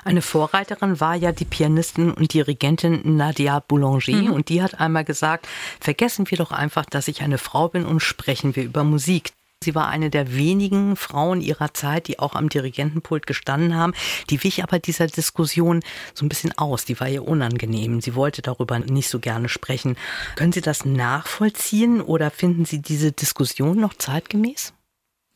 [0.05, 4.33] Eine Vorreiterin war ja die Pianistin und Dirigentin Nadia Boulanger mhm.
[4.33, 5.47] und die hat einmal gesagt,
[5.81, 9.33] vergessen wir doch einfach, dass ich eine Frau bin und sprechen wir über Musik.
[9.63, 13.93] Sie war eine der wenigen Frauen ihrer Zeit, die auch am Dirigentenpult gestanden haben.
[14.31, 15.83] Die wich aber dieser Diskussion
[16.15, 16.85] so ein bisschen aus.
[16.85, 18.01] Die war ihr unangenehm.
[18.01, 19.97] Sie wollte darüber nicht so gerne sprechen.
[20.37, 24.75] Können Sie das nachvollziehen oder finden Sie diese Diskussion noch zeitgemäß?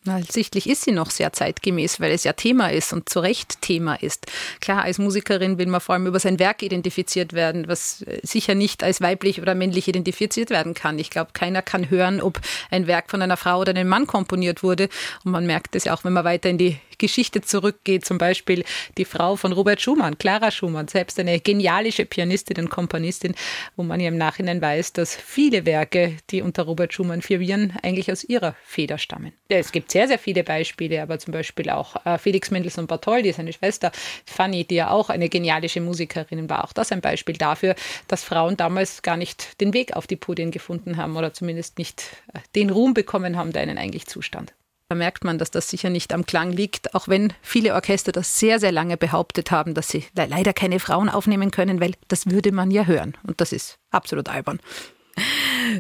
[0.05, 3.63] Na, sichtlich ist sie noch sehr zeitgemäß, weil es ja Thema ist und zu Recht
[3.63, 4.27] Thema ist.
[4.61, 8.57] Klar, als Musikerin will man vor allem über sein Werk identifiziert werden, was äh, sicher
[8.57, 10.99] nicht als weiblich oder männlich identifiziert werden kann.
[10.99, 12.41] Ich glaube, keiner kann hören, ob
[12.73, 14.89] ein Werk von einer Frau oder einem Mann komponiert wurde.
[15.25, 18.65] Und man merkt es ja auch, wenn man weiter in die Geschichte zurückgeht, zum Beispiel
[18.97, 23.35] die Frau von Robert Schumann, Clara Schumann, selbst eine genialische Pianistin und Komponistin,
[23.77, 28.11] wo man ja im Nachhinein weiß, dass viele Werke, die unter Robert Schumann firmieren, eigentlich
[28.13, 29.33] aus ihrer Feder stammen.
[29.49, 33.53] Es gibt sehr, sehr viele Beispiele, aber zum Beispiel auch äh, Felix Mendelssohn Bartholdy, seine
[33.53, 33.91] Schwester
[34.25, 36.65] Fanny, die ja auch eine genialische Musikerin war.
[36.65, 37.75] Auch das ein Beispiel dafür,
[38.07, 42.05] dass Frauen damals gar nicht den Weg auf die Podien gefunden haben oder zumindest nicht
[42.33, 44.55] äh, den Ruhm bekommen haben, der ihnen eigentlich zustand.
[44.95, 48.61] Merkt man, dass das sicher nicht am Klang liegt, auch wenn viele Orchester das sehr,
[48.61, 52.71] sehr lange behauptet haben, dass sie leider keine Frauen aufnehmen können, weil das würde man
[52.71, 53.17] ja hören.
[53.27, 54.61] Und das ist absolut albern.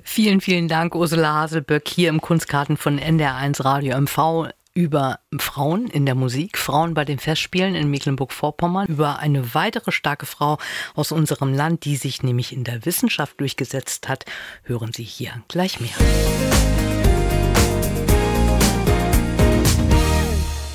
[0.04, 4.52] Vielen, vielen Dank, Ursula Haselböck, hier im Kunstkarten von NDR1 Radio MV.
[4.74, 10.26] über Frauen in der Musik, Frauen bei den Festspielen in Mecklenburg-Vorpommern, über eine weitere starke
[10.26, 10.58] Frau
[10.94, 14.24] aus unserem Land, die sich nämlich in der Wissenschaft durchgesetzt hat,
[14.64, 16.91] hören Sie hier gleich mehr.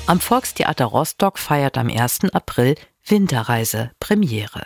[0.08, 2.32] Am Volkstheater Rostock feiert am 1.
[2.32, 4.64] April Winterreise Premiere.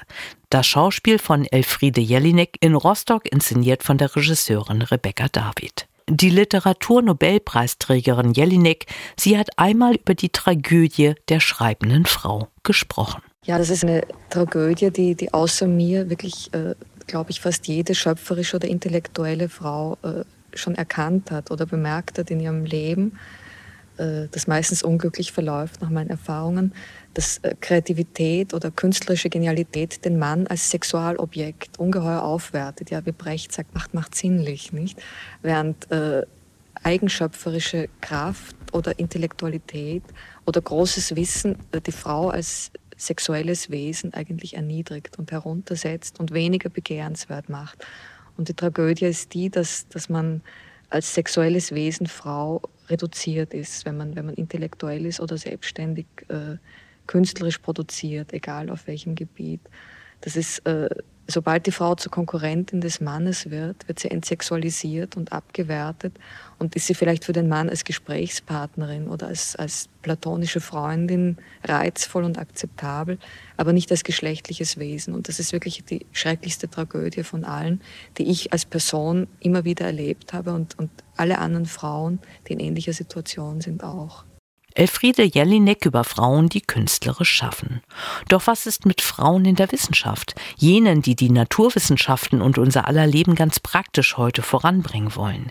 [0.51, 5.89] Das Schauspiel von Elfriede Jelinek in Rostock inszeniert von der Regisseurin Rebecca David.
[6.09, 13.21] Die Literaturnobelpreisträgerin Jelinek, sie hat einmal über die Tragödie der schreibenden Frau gesprochen.
[13.45, 16.77] Ja, das ist eine Tragödie, die, die außer mir wirklich, äh,
[17.09, 20.23] glaube ich, fast jede schöpferische oder intellektuelle Frau äh,
[20.57, 23.19] schon erkannt hat oder bemerkt hat in ihrem Leben,
[23.97, 26.73] das meistens unglücklich verläuft nach meinen Erfahrungen
[27.15, 32.91] dass äh, Kreativität oder künstlerische Genialität den Mann als Sexualobjekt ungeheuer aufwertet.
[32.91, 35.01] Ja, wie Brecht sagt, macht macht sinnlich, nicht?
[35.43, 36.23] Während äh,
[36.83, 40.03] eigenschöpferische Kraft oder Intellektualität
[40.47, 46.71] oder großes Wissen äh, die Frau als sexuelles Wesen eigentlich erniedrigt und heruntersetzt und weniger
[46.71, 47.85] begehrenswert macht.
[48.37, 50.41] Und die Tragödie ist die, dass, dass man
[50.89, 56.57] als sexuelles Wesen Frau reduziert ist, wenn man, wenn man intellektuell ist oder selbstständig äh,
[57.07, 59.61] künstlerisch produziert, egal auf welchem Gebiet.
[60.21, 60.89] Das ist, äh,
[61.33, 66.19] sobald die Frau zur Konkurrentin des Mannes wird, wird sie entsexualisiert und abgewertet
[66.59, 72.25] und ist sie vielleicht für den Mann als Gesprächspartnerin oder als, als platonische Freundin reizvoll
[72.25, 73.19] und akzeptabel,
[73.57, 75.15] aber nicht als geschlechtliches Wesen.
[75.15, 77.81] Und das ist wirklich die schrecklichste Tragödie von allen,
[78.19, 82.61] die ich als Person immer wieder erlebt habe und, und alle anderen Frauen, die in
[82.61, 84.25] ähnlicher Situation sind, auch.
[84.75, 87.83] Elfriede Jelinek über Frauen, die künstlerisch schaffen.
[88.29, 90.35] Doch was ist mit Frauen in der Wissenschaft?
[90.57, 95.51] Jenen, die die Naturwissenschaften und unser aller Leben ganz praktisch heute voranbringen wollen.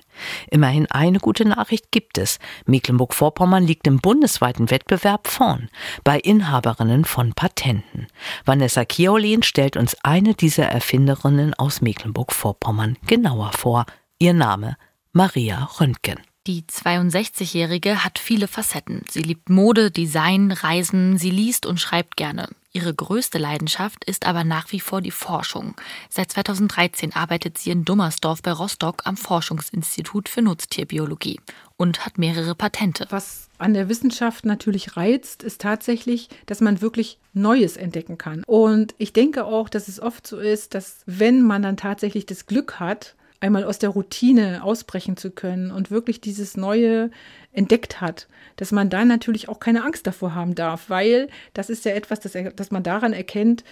[0.49, 2.39] Immerhin eine gute Nachricht gibt es.
[2.65, 5.69] Mecklenburg-Vorpommern liegt im bundesweiten Wettbewerb vorn,
[6.03, 8.07] bei Inhaberinnen von Patenten.
[8.45, 13.85] Vanessa Kiolen stellt uns eine dieser Erfinderinnen aus Mecklenburg-Vorpommern genauer vor.
[14.19, 14.77] Ihr Name
[15.13, 16.19] Maria Röntgen.
[16.47, 19.03] Die 62-Jährige hat viele Facetten.
[19.07, 22.49] Sie liebt Mode, Design, Reisen, sie liest und schreibt gerne.
[22.73, 25.75] Ihre größte Leidenschaft ist aber nach wie vor die Forschung.
[26.09, 31.39] Seit 2013 arbeitet sie in Dummersdorf bei Rostock am Forschungsinstitut für Nutztierbiologie
[31.77, 33.05] und hat mehrere Patente.
[33.11, 38.43] Was an der Wissenschaft natürlich reizt, ist tatsächlich, dass man wirklich Neues entdecken kann.
[38.47, 42.47] Und ich denke auch, dass es oft so ist, dass wenn man dann tatsächlich das
[42.47, 47.11] Glück hat, einmal aus der Routine ausbrechen zu können und wirklich dieses Neue
[47.51, 51.83] entdeckt hat, dass man dann natürlich auch keine Angst davor haben darf, weil das ist
[51.83, 53.63] ja etwas, das, das man daran erkennt,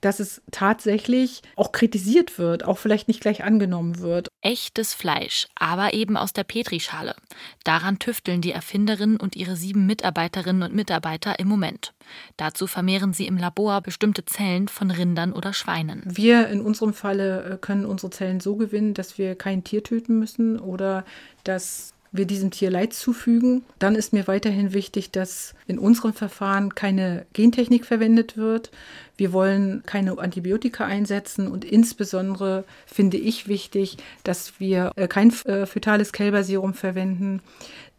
[0.00, 4.28] dass es tatsächlich auch kritisiert wird, auch vielleicht nicht gleich angenommen wird.
[4.40, 7.14] Echtes Fleisch, aber eben aus der Petrischale.
[7.64, 11.92] Daran tüfteln die Erfinderin und ihre sieben Mitarbeiterinnen und Mitarbeiter im Moment.
[12.36, 16.02] Dazu vermehren sie im Labor bestimmte Zellen von Rindern oder Schweinen.
[16.06, 20.18] Wir in unserem Falle äh, können unsere Zellen so gewinnen, dass wir kein Tier töten
[20.18, 21.04] müssen oder
[21.44, 23.62] dass wir diesem Tier Leid zufügen.
[23.78, 28.70] Dann ist mir weiterhin wichtig, dass in unserem Verfahren keine Gentechnik verwendet wird.
[29.16, 35.66] Wir wollen keine Antibiotika einsetzen und insbesondere finde ich wichtig, dass wir äh, kein äh,
[35.66, 37.42] fetales Kälberserum verwenden,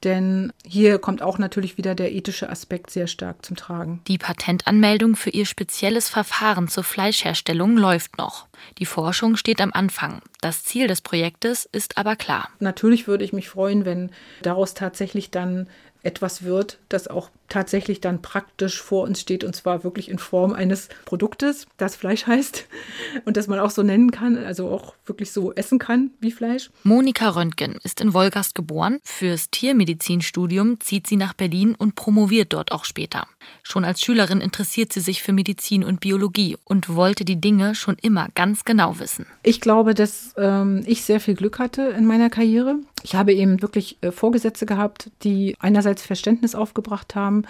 [0.04, 4.02] denn hier kommt auch natürlich wieder der ethische Aspekt sehr stark zum Tragen.
[4.08, 8.48] Die Patentanmeldung für ihr spezielles Verfahren zur Fleischherstellung läuft noch.
[8.78, 10.22] Die Forschung steht am Anfang.
[10.42, 12.50] Das Ziel des Projektes ist aber klar.
[12.60, 15.68] Natürlich würde ich mich freuen, wenn daraus tatsächlich dann
[16.04, 20.54] etwas wird, das auch tatsächlich dann praktisch vor uns steht und zwar wirklich in Form
[20.54, 22.68] eines Produktes, das Fleisch heißt
[23.26, 26.70] und das man auch so nennen kann, also auch wirklich so essen kann wie Fleisch.
[26.84, 29.00] Monika Röntgen ist in Wolgast geboren.
[29.04, 33.28] Fürs Tiermedizinstudium zieht sie nach Berlin und promoviert dort auch später.
[33.64, 37.98] Schon als Schülerin interessiert sie sich für Medizin und Biologie und wollte die Dinge schon
[38.02, 39.26] immer ganz genau wissen.
[39.44, 42.78] Ich glaube, dass ähm, ich sehr viel Glück hatte in meiner Karriere.
[43.04, 47.44] Ich habe eben wirklich äh, Vorgesetzte gehabt, die einerseits Verständnis aufgebracht haben,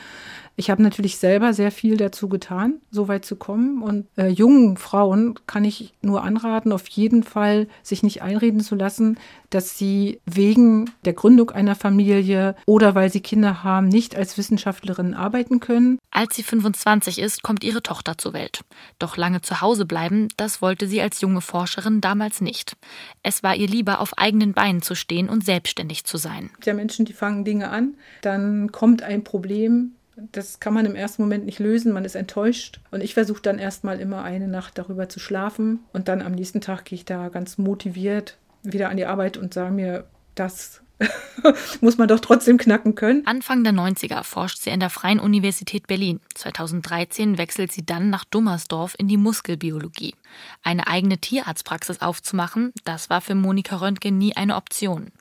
[0.59, 3.81] ich habe natürlich selber sehr viel dazu getan, so weit zu kommen.
[3.81, 8.75] Und äh, jungen Frauen kann ich nur anraten, auf jeden Fall sich nicht einreden zu
[8.75, 9.17] lassen,
[9.51, 15.13] dass sie wegen der Gründung einer Familie oder weil sie Kinder haben, nicht als Wissenschaftlerin
[15.13, 15.97] arbeiten können.
[16.11, 18.59] Als sie 25 ist, kommt ihre Tochter zur Welt.
[18.99, 22.75] Doch lange zu Hause bleiben, das wollte sie als junge Forscherin damals nicht.
[23.23, 26.49] Es war ihr lieber, auf eigenen Beinen zu stehen und selbstständig zu sein.
[26.65, 29.93] Ja, Menschen, die fangen Dinge an, dann kommt ein Problem,
[30.31, 32.79] das kann man im ersten Moment nicht lösen, man ist enttäuscht.
[32.91, 35.79] Und ich versuche dann erstmal immer eine Nacht darüber zu schlafen.
[35.93, 39.53] Und dann am nächsten Tag gehe ich da ganz motiviert wieder an die Arbeit und
[39.53, 40.05] sage mir,
[40.35, 40.81] das
[41.81, 43.25] muss man doch trotzdem knacken können.
[43.25, 46.19] Anfang der 90er forscht sie an der Freien Universität Berlin.
[46.35, 50.15] 2013 wechselt sie dann nach Dummersdorf in die Muskelbiologie.
[50.61, 55.11] Eine eigene Tierarztpraxis aufzumachen, das war für Monika Röntgen nie eine Option.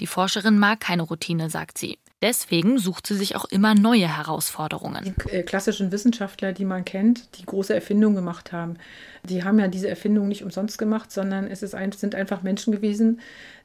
[0.00, 1.98] Die Forscherin mag keine Routine, sagt sie.
[2.22, 5.14] Deswegen sucht sie sich auch immer neue Herausforderungen.
[5.26, 8.76] Die äh, klassischen Wissenschaftler, die man kennt, die große Erfindungen gemacht haben,
[9.24, 12.72] die haben ja diese Erfindung nicht umsonst gemacht, sondern es ist ein, sind einfach Menschen
[12.72, 13.20] gewesen,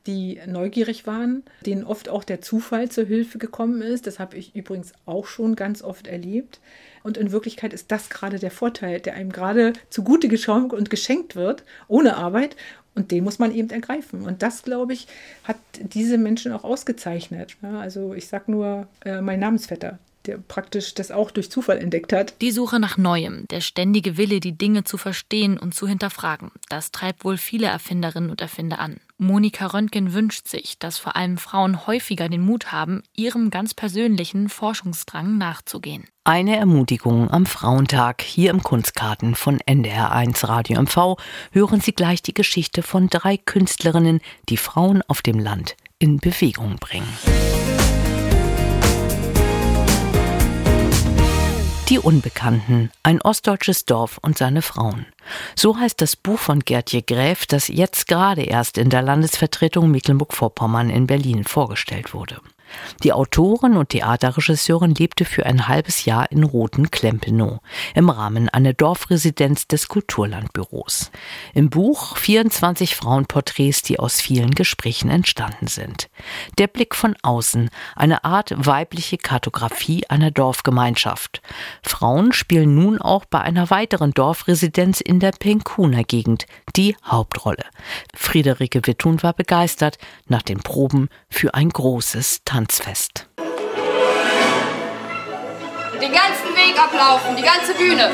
[0.08, 4.08] die neugierig waren, denen oft auch der Zufall zur Hilfe gekommen ist.
[4.08, 6.60] Das habe ich übrigens auch schon ganz oft erlebt.
[7.04, 11.36] Und in Wirklichkeit ist das gerade der Vorteil, der einem gerade zugute geschaut und geschenkt
[11.36, 12.56] wird, ohne Arbeit.
[12.96, 14.22] Und den muss man eben ergreifen.
[14.22, 15.08] Und das, glaube ich,
[15.44, 17.58] hat diese Menschen auch ausgezeichnet.
[17.62, 22.14] Ja, also ich sage nur äh, mein Namensvetter, der praktisch das auch durch Zufall entdeckt
[22.14, 22.34] hat.
[22.42, 26.92] Die Suche nach Neuem, der ständige Wille, die Dinge zu verstehen und zu hinterfragen, das
[26.92, 28.98] treibt wohl viele Erfinderinnen und Erfinder an.
[29.18, 34.50] Monika Röntgen wünscht sich, dass vor allem Frauen häufiger den Mut haben, ihrem ganz persönlichen
[34.50, 36.06] Forschungsdrang nachzugehen.
[36.26, 41.16] Eine Ermutigung am Frauentag hier im Kunstkarten von NDR1 Radio MV
[41.52, 46.76] hören Sie gleich die Geschichte von drei Künstlerinnen, die Frauen auf dem Land in Bewegung
[46.76, 47.08] bringen.
[51.90, 55.06] Die Unbekannten, ein ostdeutsches Dorf und seine Frauen.
[55.56, 60.90] So heißt das Buch von Gertje Gräf, das jetzt gerade erst in der Landesvertretung Mecklenburg-Vorpommern
[60.90, 62.42] in Berlin vorgestellt wurde.
[63.04, 67.60] Die Autorin und Theaterregisseurin lebte für ein halbes Jahr in Roten-Klempenow
[67.94, 71.12] im Rahmen einer Dorfresidenz des Kulturlandbüros.
[71.54, 76.10] Im Buch 24 Frauenporträts, die aus vielen Gesprächen entstanden sind.
[76.58, 81.42] Der Blick von außen, eine Art weibliche Kartografie einer Dorfgemeinschaft.
[81.84, 87.64] Frauen spielen nun auch bei einer weiteren Dorfresidenz in der Penkuner Gegend die Hauptrolle.
[88.14, 89.98] Friederike Wittun war begeistert
[90.28, 92.55] nach den Proben für ein großes Tanz.
[92.56, 93.28] Tanzfest.
[96.02, 98.10] Den ganzen Weg ablaufen, die ganze Bühne.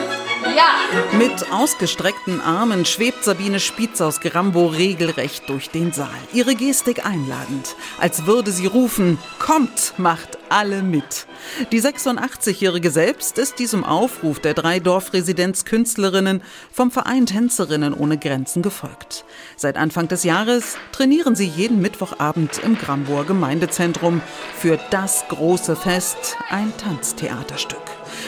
[0.55, 1.15] Ja.
[1.15, 6.09] Mit ausgestreckten Armen schwebt Sabine Spitz aus Grambo regelrecht durch den Saal.
[6.33, 11.27] Ihre Gestik einladend, als würde sie rufen: Kommt, macht alle mit.
[11.71, 19.25] Die 86-Jährige selbst ist diesem Aufruf der drei Dorfresidenzkünstlerinnen vom Verein Tänzerinnen ohne Grenzen gefolgt.
[19.55, 24.21] Seit Anfang des Jahres trainieren sie jeden Mittwochabend im Gramboer Gemeindezentrum
[24.57, 27.79] für das große Fest, ein Tanztheaterstück.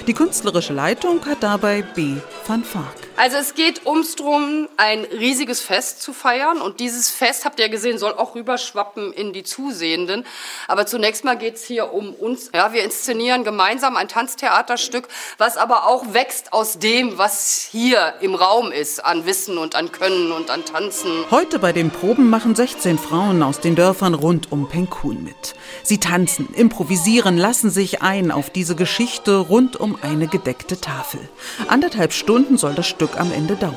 [0.07, 2.15] Die künstlerische Leitung hat dabei B.
[2.45, 2.95] van Fark.
[3.15, 6.61] Also es geht ums drum, ein riesiges Fest zu feiern.
[6.61, 10.25] Und dieses Fest, habt ihr gesehen, soll auch rüberschwappen in die Zusehenden.
[10.67, 12.49] Aber zunächst mal geht es hier um uns.
[12.53, 18.33] Ja, wir inszenieren gemeinsam ein Tanztheaterstück, was aber auch wächst aus dem, was hier im
[18.33, 21.11] Raum ist, an Wissen und an Können und an Tanzen.
[21.29, 25.53] Heute bei den Proben machen 16 Frauen aus den Dörfern rund um Penkun mit.
[25.83, 31.19] Sie tanzen, improvisieren, lassen sich ein auf diese Geschichte rund um eine gedeckte Tafel.
[31.67, 33.73] Anderthalb Stunden soll das Stück am Ende dauern.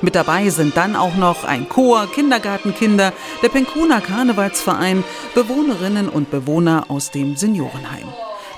[0.00, 5.04] Mit dabei sind dann auch noch ein Chor, Kindergartenkinder, der Penkuner Karnevalsverein,
[5.34, 8.08] Bewohnerinnen und Bewohner aus dem Seniorenheim.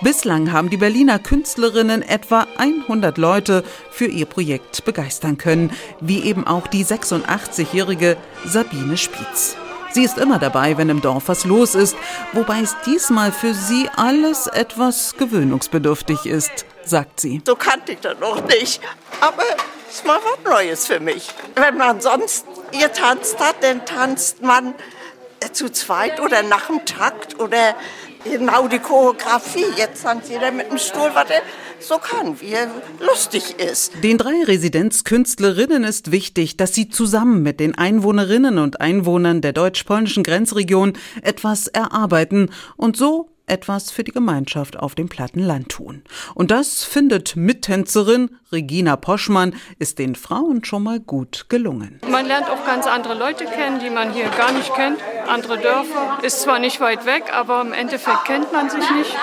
[0.05, 6.47] Bislang haben die Berliner Künstlerinnen etwa 100 Leute für ihr Projekt begeistern können, wie eben
[6.47, 9.57] auch die 86-jährige Sabine Spitz.
[9.93, 11.97] Sie ist immer dabei, wenn im Dorf was los ist,
[12.35, 17.41] wobei es diesmal für sie alles etwas gewöhnungsbedürftig ist, sagt sie.
[17.47, 18.83] So kannte ich das noch nicht.
[19.23, 19.45] Aber
[19.89, 21.31] es mal was Neues für mich.
[21.55, 24.75] Wenn man sonst getanzt hat, dann tanzt man
[25.53, 27.75] zu zweit oder nach dem Takt oder
[28.25, 29.67] genau die Choreografie.
[29.77, 31.43] Jetzt tanzt jeder mit dem Stuhl, was er
[31.81, 32.69] so kann, wie er
[33.01, 33.93] lustig ist.
[34.03, 40.23] Den drei Residenzkünstlerinnen ist wichtig, dass sie zusammen mit den Einwohnerinnen und Einwohnern der deutsch-polnischen
[40.23, 46.03] Grenzregion etwas erarbeiten und so etwas für die Gemeinschaft auf dem platten Land tun.
[46.35, 52.01] Und das findet Mittänzerin Regina Poschmann ist den Frauen schon mal gut gelungen.
[52.09, 54.99] Man lernt auch ganz andere Leute kennen, die man hier gar nicht kennt.
[55.29, 56.19] Andere Dörfer.
[56.23, 59.17] Ist zwar nicht weit weg, aber im Endeffekt kennt man sich nicht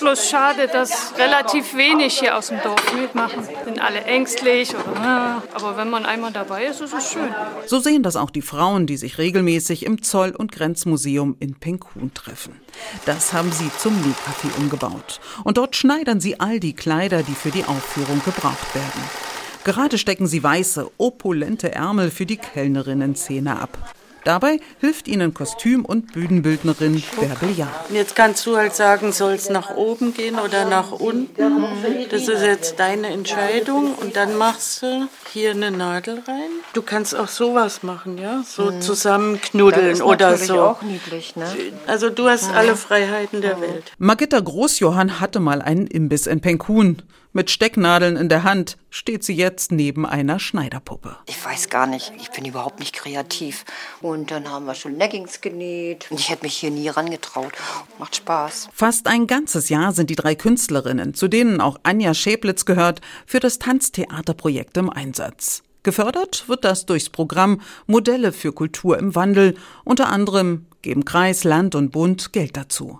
[0.00, 3.42] bloß schade, dass relativ wenig hier aus dem Dorf mitmachen.
[3.64, 5.42] Sind alle ängstlich oder, ah.
[5.52, 7.34] aber wenn man einmal dabei ist, ist es schön.
[7.66, 12.12] So sehen das auch die Frauen, die sich regelmäßig im Zoll- und Grenzmuseum in Penkun
[12.14, 12.54] treffen.
[13.04, 15.20] Das haben sie zum Nähcafé umgebaut.
[15.44, 19.02] Und dort schneidern sie all die Kleider, die für die Aufführung gebraucht werden.
[19.64, 23.76] Gerade stecken sie weiße, opulente Ärmel für die Kellnerinnen-Szene ab.
[24.24, 27.84] Dabei hilft ihnen Kostüm- und Bühnenbildnerin Bärbel Jahr.
[27.92, 31.64] Jetzt kannst du halt sagen, soll es nach oben gehen oder nach unten.
[32.10, 33.94] Das ist jetzt deine Entscheidung.
[33.94, 36.50] Und dann machst du hier eine Nadel rein.
[36.74, 38.42] Du kannst auch sowas machen, ja?
[38.46, 38.80] So Mhm.
[38.82, 40.60] zusammenknuddeln oder so.
[40.60, 41.46] auch niedlich, ne?
[41.86, 42.56] Also du hast Mhm.
[42.56, 43.92] alle Freiheiten der Welt.
[43.98, 47.02] Magitta Großjohann hatte mal einen Imbiss in Penkun.
[47.32, 51.16] Mit Stecknadeln in der Hand steht sie jetzt neben einer Schneiderpuppe.
[51.26, 53.64] Ich weiß gar nicht, ich bin überhaupt nicht kreativ.
[54.00, 56.10] Und dann haben wir schon Leggings genäht.
[56.10, 57.52] Und ich hätte mich hier nie rangetraut.
[58.00, 58.70] Macht Spaß.
[58.72, 63.38] Fast ein ganzes Jahr sind die drei Künstlerinnen, zu denen auch Anja Schäblitz gehört, für
[63.38, 65.62] das Tanztheaterprojekt im Einsatz.
[65.84, 69.56] Gefördert wird das durchs Programm Modelle für Kultur im Wandel.
[69.84, 72.98] Unter anderem geben Kreis, Land und Bund Geld dazu.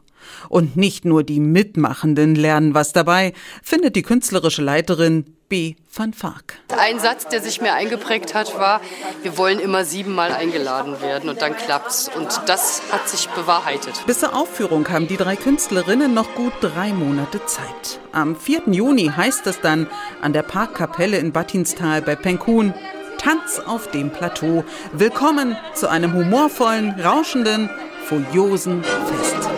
[0.48, 5.74] Und nicht nur die Mitmachenden lernen was dabei, findet die künstlerische Leiterin B.
[5.92, 6.54] van Fark.
[6.78, 8.80] Ein Satz, der sich mir eingeprägt hat, war,
[9.22, 12.08] wir wollen immer siebenmal eingeladen werden und dann klappt's.
[12.16, 14.04] Und das hat sich bewahrheitet.
[14.06, 17.98] Bis zur Aufführung haben die drei Künstlerinnen noch gut drei Monate Zeit.
[18.12, 18.62] Am 4.
[18.66, 19.88] Juni heißt es dann
[20.22, 22.72] an der Parkkapelle in Battinstal bei Penkun
[23.20, 24.64] Tanz auf dem Plateau.
[24.92, 27.68] Willkommen zu einem humorvollen, rauschenden,
[28.06, 29.49] furiosen Fest.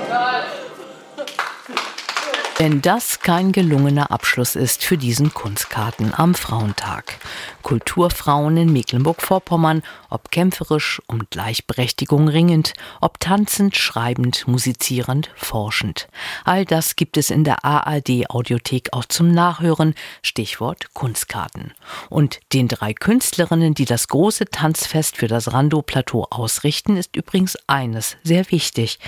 [2.62, 7.18] Wenn das kein gelungener Abschluss ist für diesen Kunstkarten am Frauentag.
[7.62, 16.08] Kulturfrauen in Mecklenburg-Vorpommern, ob kämpferisch um Gleichberechtigung ringend, ob tanzend, schreibend, musizierend, forschend.
[16.44, 21.72] All das gibt es in der ARD-Audiothek auch zum Nachhören, Stichwort Kunstkarten.
[22.10, 28.16] Und den drei Künstlerinnen, die das große Tanzfest für das Rando-Plateau ausrichten, ist übrigens eines
[28.22, 28.98] sehr wichtig.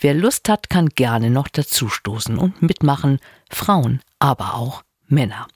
[0.00, 3.18] Wer Lust hat, kann gerne noch dazustoßen und mitmachen,
[3.50, 5.46] Frauen, aber auch Männer.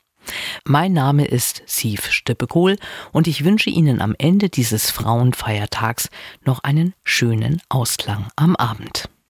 [0.64, 2.76] Mein Name ist Siv Stippekohl
[3.12, 6.09] und ich wünsche Ihnen am Ende dieses Frauenfeiertags
[6.45, 9.09] noch einen schönen Ausklang am Abend.